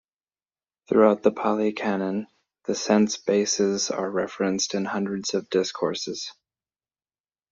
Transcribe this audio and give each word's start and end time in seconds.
Throughout 0.89 1.21
the 1.21 1.31
Pali 1.31 1.73
Canon, 1.73 2.25
the 2.63 2.73
sense 2.73 3.17
bases 3.17 3.91
are 3.91 4.09
referenced 4.09 4.73
in 4.73 4.85
hundreds 4.85 5.35
of 5.35 5.47
discourses. 5.47 6.31